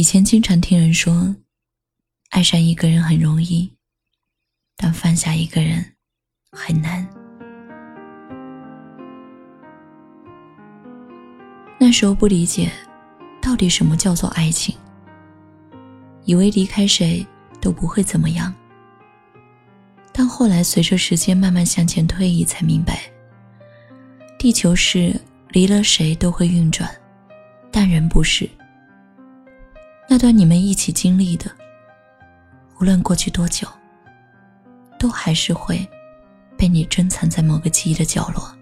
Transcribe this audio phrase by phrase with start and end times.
[0.00, 1.36] 以前经常听人说，
[2.30, 3.70] 爱上一个人很容易，
[4.74, 5.84] 但放下一个人
[6.52, 7.06] 很难。
[11.78, 12.72] 那时候不理解，
[13.42, 14.74] 到底什么叫做爱情，
[16.24, 17.26] 以为离开谁
[17.60, 18.54] 都不会怎么样。
[20.14, 23.02] 但后来随着时间慢慢向前推移，才明白，
[24.38, 25.14] 地球是
[25.50, 26.90] 离了谁都会运转，
[27.70, 28.48] 但人不是。
[30.12, 31.48] 那段你们一起经历的，
[32.80, 33.68] 无论过去多久，
[34.98, 35.88] 都还是会
[36.58, 38.52] 被你珍藏在某个记忆的角落。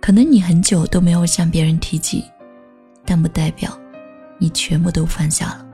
[0.00, 2.24] 可能你很久都没有向别人提及，
[3.04, 3.76] 但不代表
[4.38, 5.66] 你全部都放下了。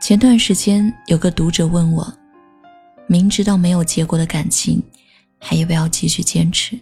[0.00, 2.12] 前段时间有个读者问我，
[3.06, 4.82] 明知道没有结果的感情，
[5.38, 6.76] 还要不要继续坚持？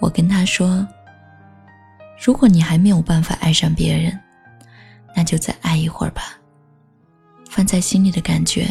[0.00, 0.84] 我跟他说。
[2.22, 4.18] 如果你还没有办法爱上别人，
[5.14, 6.38] 那就再爱一会儿吧。
[7.48, 8.66] 放在心里的感觉，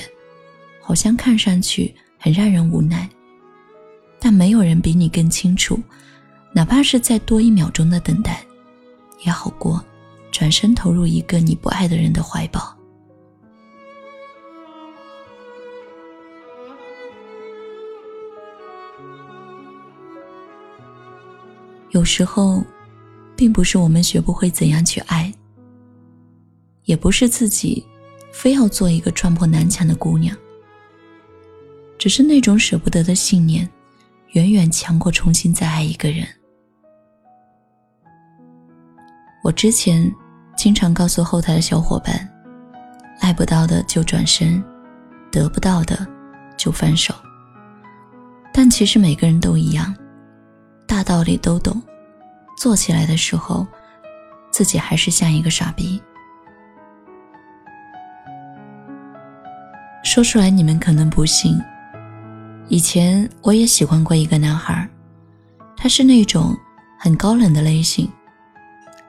[0.82, 3.10] 好像看上去很让人无奈，
[4.20, 5.80] 但没有人比你更清楚，
[6.54, 8.44] 哪怕是再多一秒钟的等待，
[9.24, 9.84] 也好过
[10.32, 12.76] 转身投入一个你不爱的人的怀抱。
[21.92, 22.64] 有时候。
[23.36, 25.34] 并不是我们学不会怎样去爱，
[26.86, 27.86] 也不是自己
[28.32, 30.36] 非要做一个撞破南墙的姑娘，
[31.98, 33.70] 只是那种舍不得的信念，
[34.32, 36.26] 远远强过重新再爱一个人。
[39.44, 40.12] 我之前
[40.58, 42.28] 经常告诉后台的小伙伴，
[43.20, 44.64] 爱不到的就转身，
[45.32, 46.08] 得不到的
[46.58, 47.14] 就分手。
[48.54, 49.94] 但其实每个人都一样，
[50.88, 51.82] 大道理都懂。
[52.56, 53.66] 做起来的时候，
[54.52, 56.02] 自己还是像一个傻逼。
[60.04, 61.60] 说出来你们可能不信，
[62.70, 64.88] 以前我也喜欢过一个男孩，
[65.76, 66.56] 他是那种
[66.98, 68.10] 很高冷的类型，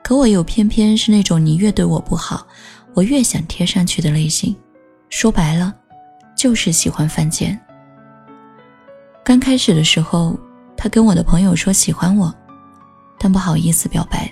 [0.03, 2.45] 可我又偏偏是那种你越对我不好，
[2.93, 4.53] 我越想贴上去的类型。
[5.09, 5.73] 说白了，
[6.35, 7.57] 就是喜欢犯贱。
[9.23, 10.37] 刚开始的时候，
[10.75, 12.33] 他跟我的朋友说喜欢我。
[13.19, 14.31] 但不好意思表白，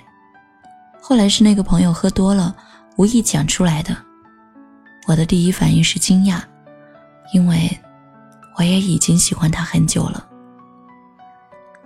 [1.00, 2.54] 后来是那个朋友喝多了，
[2.96, 3.96] 无意讲出来的。
[5.06, 6.40] 我的第一反应是惊讶，
[7.32, 7.78] 因为
[8.56, 10.26] 我也已经喜欢他很久了。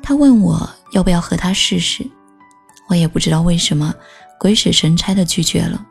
[0.03, 2.09] 他问我要不要和他试试，
[2.89, 3.95] 我也不知道为什么，
[4.39, 5.85] 鬼使神差的拒绝了。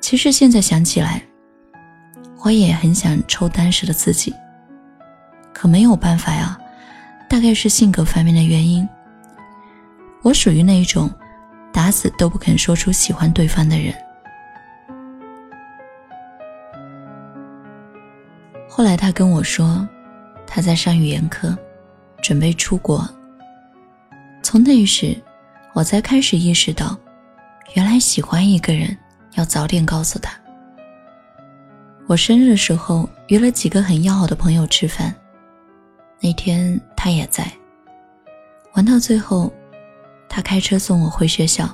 [0.00, 1.22] 其实现在想起来，
[2.42, 4.34] 我也很想抽当时的自己，
[5.52, 6.58] 可没有办法呀。
[7.34, 8.88] 大概是性格方面的原因，
[10.22, 11.10] 我属于那一种
[11.72, 13.92] 打死都不肯说出喜欢对方的人。
[18.68, 19.84] 后来他跟我说，
[20.46, 21.58] 他在上语言课，
[22.22, 23.04] 准备出国。
[24.40, 25.20] 从那时，
[25.72, 26.96] 我才开始意识到，
[27.74, 28.96] 原来喜欢一个人
[29.32, 30.32] 要早点告诉他。
[32.06, 35.12] 我生日的时候约了几个很要好的朋友吃饭。
[36.20, 37.46] 那天他也在，
[38.72, 39.52] 玩到最后，
[40.26, 41.68] 他开车送我回学校。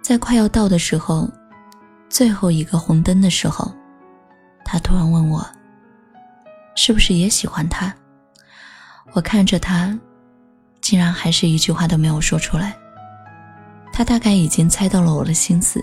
[0.00, 1.28] 在快要到的时候，
[2.08, 3.70] 最后一个红灯的时候，
[4.64, 5.46] 他突然问我
[6.74, 7.94] ：“是不是也喜欢他？”
[9.12, 9.94] 我看着他，
[10.80, 12.74] 竟然还是一句话都没有说出来。
[13.92, 15.78] 他大概已经猜到了我的心思，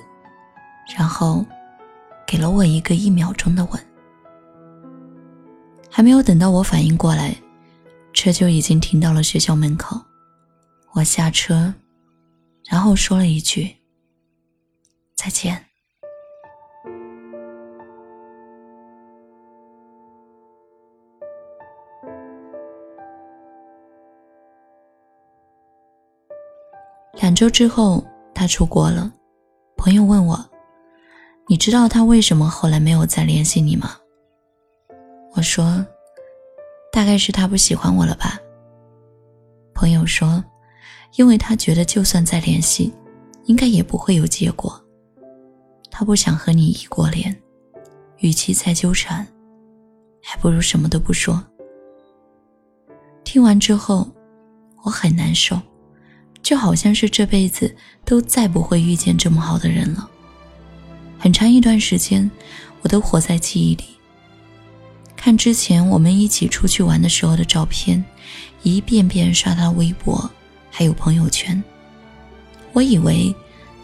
[0.97, 1.45] 然后
[2.25, 3.79] 给了我一个一秒钟的吻。
[5.91, 7.35] 还没有等到我反应过来，
[8.17, 9.95] 车就已经停到了学校门口。
[10.93, 11.71] 我下车，
[12.67, 13.75] 然后说了一句
[15.13, 15.63] ：“再见。”
[27.21, 28.03] 两周之后，
[28.33, 29.13] 他出国了。
[29.75, 30.43] 朋友问我
[31.45, 33.95] ：“你知道他为什么后来没有再联系你吗？”
[35.37, 35.85] 我说
[36.97, 38.39] ：“大概是他不喜欢我了吧。”
[39.75, 40.43] 朋友说
[41.15, 42.91] ：“因为他觉得就算再联系，
[43.45, 44.83] 应该也不会有结果。
[45.91, 47.39] 他不想和你异国恋，
[48.17, 49.27] 与其再纠缠，
[50.23, 51.39] 还不如什么都不说。”
[53.23, 54.09] 听完之后，
[54.81, 55.55] 我很难受，
[56.41, 60.09] 就好像是这辈子都再不会遇见这么好的人了。
[61.19, 62.27] 很长一段时间，
[62.81, 63.96] 我都活在记忆里。
[65.27, 68.01] 看之前我们一起出去玩的时候的照片，
[68.63, 70.31] 一遍遍刷他微博，
[70.71, 71.61] 还有朋友圈。
[72.71, 73.35] 我以为，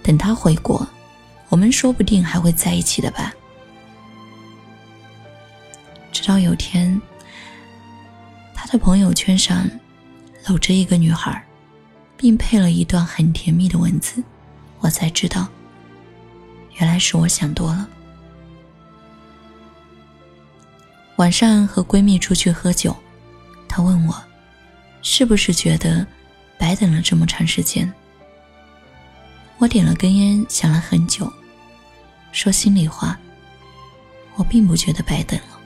[0.02, 0.88] 等他回国，
[1.50, 3.34] 我们说不定还会在一起的吧。
[6.14, 7.02] 直到有天，
[8.56, 9.70] 他的朋友圈上
[10.48, 11.46] 搂着一个女孩，
[12.16, 14.24] 并配了一段很甜蜜的文字，
[14.80, 15.50] 我才知道，
[16.78, 17.90] 原来是我想多了。
[21.18, 22.96] 晚上和闺蜜出去喝酒，
[23.68, 24.24] 她问我，
[25.02, 26.06] 是不是觉得
[26.58, 27.92] 白等了这么长时间？
[29.60, 31.32] 我点了根烟，想了很久，
[32.32, 33.18] 说心里话，
[34.36, 35.60] 我并不觉得白等了。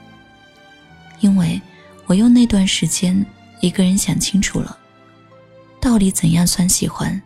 [1.20, 1.60] 因为
[2.06, 3.24] 我用那段时间
[3.60, 4.78] 一个人想清楚了，
[5.80, 7.20] 到底怎样算喜欢，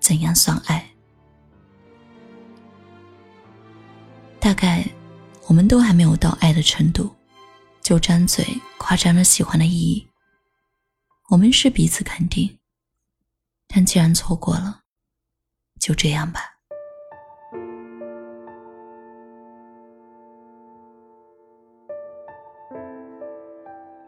[0.00, 0.84] 怎样算爱。
[4.38, 4.84] 大概
[5.48, 7.10] 我们都还没有到爱的程度，
[7.82, 8.46] 就张嘴
[8.78, 10.06] 夸张了喜欢的意义。
[11.30, 12.58] 我们是彼此肯定，
[13.66, 14.80] 但既然错过了，
[15.80, 16.40] 就这样吧。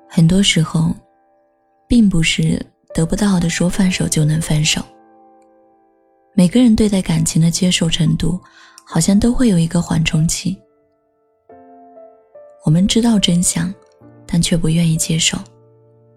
[0.09, 0.95] 很多时候，
[1.89, 2.65] 并不是
[2.95, 4.81] 得不到的说放手就能放手。
[6.35, 8.41] 每个人对待感情的接受程度，
[8.87, 10.57] 好像都会有一个缓冲期。
[12.65, 13.73] 我们知道真相，
[14.27, 15.39] 但却不愿意接受，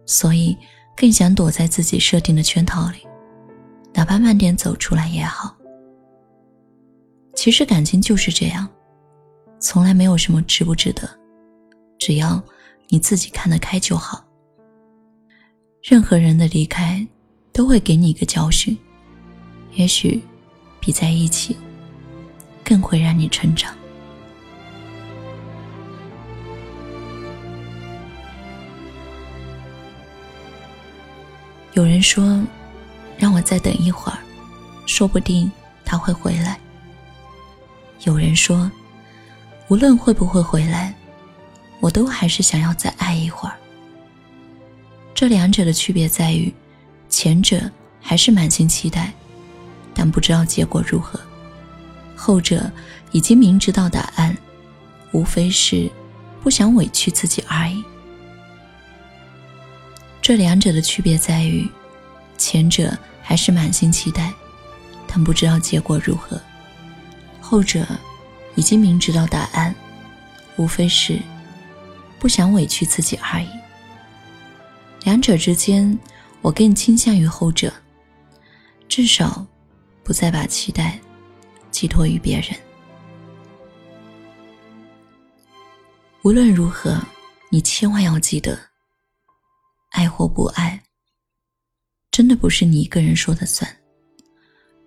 [0.05, 0.57] 所以
[0.95, 3.05] 更想躲在自己设定的圈套里，
[3.93, 5.55] 哪怕慢点走出来也好。
[7.35, 8.67] 其实感情就是这样，
[9.59, 11.07] 从来没有什么值不值得，
[11.99, 12.43] 只要。
[12.89, 14.25] 你自己看得开就好。
[15.83, 17.05] 任何人的离开，
[17.51, 18.77] 都会给你一个教训，
[19.73, 20.23] 也许
[20.79, 21.57] 比在一起
[22.63, 23.75] 更会让你成长。
[31.77, 32.43] 有人说，
[33.19, 34.17] 让我再等一会儿，
[34.87, 35.51] 说不定
[35.85, 36.59] 他会回来。
[38.03, 38.71] 有人说，
[39.67, 40.91] 无论会不会回来。
[41.79, 43.55] 我都还是想要再爱一会儿。
[45.13, 46.51] 这两者的区别在于，
[47.09, 47.69] 前者
[48.01, 49.13] 还是满心期待，
[49.93, 51.19] 但不知道结果如何；
[52.15, 52.71] 后者
[53.11, 54.35] 已经明知道答案，
[55.11, 55.87] 无非是
[56.41, 57.83] 不想委屈自己而已。
[60.27, 61.65] 这两者的区别在于，
[62.37, 62.91] 前者
[63.21, 64.33] 还是满心期待，
[65.07, 66.37] 但不知道结果如何；
[67.39, 67.87] 后者
[68.53, 69.73] 已经明知道答案，
[70.57, 71.17] 无非是。
[72.19, 73.47] 不想委屈自己而已。
[75.05, 75.97] 两者之间，
[76.41, 77.71] 我更倾向于后者。
[78.89, 79.45] 至少，
[80.03, 80.99] 不再把期待
[81.71, 82.49] 寄托于别人。
[86.23, 87.01] 无论如何，
[87.49, 88.59] 你千万要记得，
[89.89, 90.83] 爱或不爱，
[92.11, 93.69] 真的不是你一个人说的算。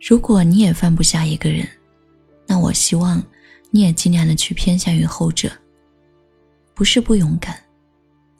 [0.00, 1.68] 如果你也放不下一个人，
[2.46, 3.22] 那我希望
[3.70, 5.50] 你也尽量的去偏向于后者。
[6.74, 7.62] 不是不勇敢，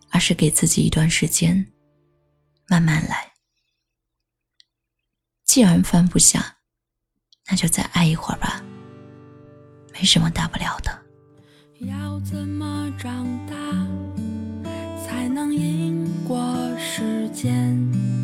[0.08, 1.66] 而是给自己一段时间，
[2.66, 3.30] 慢慢来。
[5.44, 6.56] 既然放不下，
[7.48, 8.64] 那就再爱一会儿吧，
[9.92, 10.98] 没什么大不了的。
[11.80, 13.54] 要怎么长大，
[15.04, 15.99] 才能赢
[16.30, 16.38] 过
[16.78, 18.19] 时间？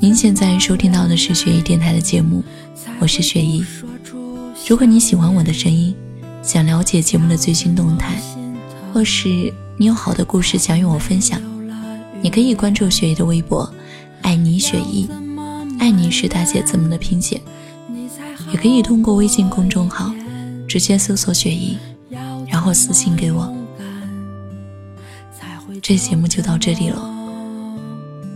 [0.00, 2.42] 您现在收听到的是雪姨电台的节目，
[2.98, 3.64] 我是雪姨。
[4.66, 5.94] 如果你喜欢我的声音，
[6.42, 8.16] 想了解节目的最新动态，
[8.92, 9.28] 或是
[9.76, 11.40] 你有好的故事想与我分享。
[12.20, 13.72] 你可以关注雪姨的微博，
[14.22, 15.08] 爱你雪姨，
[15.78, 17.40] 爱你是大写字母的拼写，
[18.50, 20.12] 也可以通过微信公众号
[20.66, 21.78] 直接搜索雪姨，
[22.48, 23.54] 然后私信给我。
[25.80, 27.08] 这节目就到这里了，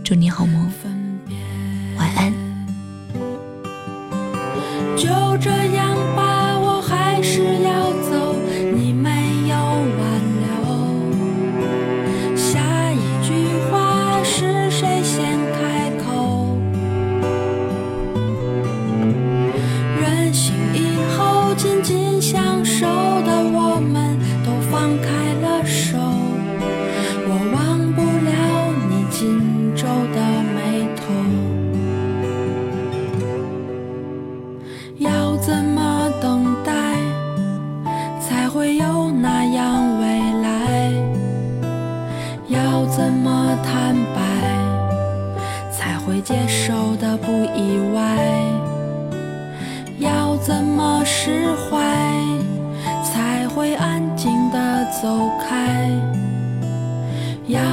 [0.01, 0.71] 祝你好梦，
[1.99, 2.38] 晚安。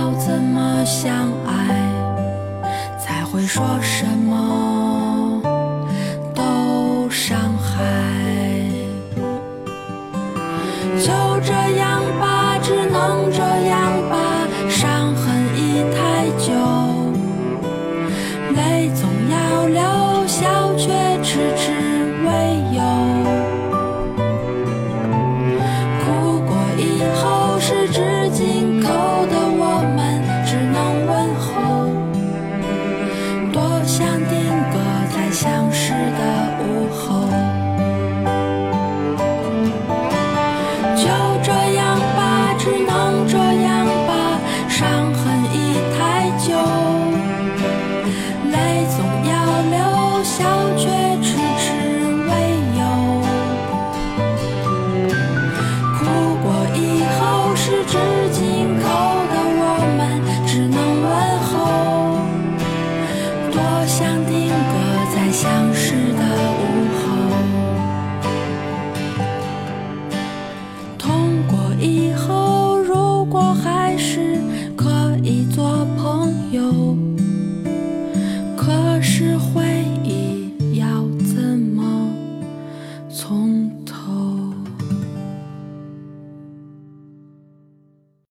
[0.06, 1.82] 要怎么相爱
[2.96, 4.65] 才会说什么